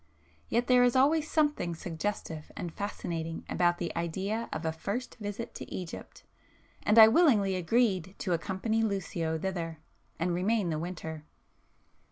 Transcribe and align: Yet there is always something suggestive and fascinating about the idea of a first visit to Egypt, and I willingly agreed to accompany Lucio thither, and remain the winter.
Yet 0.49 0.65
there 0.65 0.83
is 0.83 0.95
always 0.95 1.29
something 1.29 1.75
suggestive 1.75 2.51
and 2.57 2.73
fascinating 2.73 3.45
about 3.47 3.77
the 3.77 3.95
idea 3.95 4.49
of 4.51 4.65
a 4.65 4.71
first 4.71 5.17
visit 5.17 5.53
to 5.53 5.71
Egypt, 5.71 6.23
and 6.81 6.97
I 6.97 7.07
willingly 7.07 7.53
agreed 7.55 8.15
to 8.17 8.33
accompany 8.33 8.81
Lucio 8.81 9.37
thither, 9.37 9.77
and 10.17 10.33
remain 10.33 10.71
the 10.71 10.79
winter. 10.79 11.25